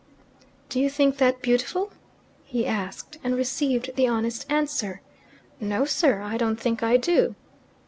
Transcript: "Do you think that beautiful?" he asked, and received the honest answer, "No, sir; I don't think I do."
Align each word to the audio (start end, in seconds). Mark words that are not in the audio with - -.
"Do 0.69 0.79
you 0.79 0.89
think 0.89 1.19
that 1.19 1.43
beautiful?" 1.43 1.91
he 2.43 2.65
asked, 2.65 3.19
and 3.23 3.35
received 3.35 3.91
the 3.95 4.07
honest 4.07 4.47
answer, 4.51 4.99
"No, 5.59 5.85
sir; 5.85 6.21
I 6.23 6.37
don't 6.37 6.59
think 6.59 6.81
I 6.81 6.97
do." 6.97 7.35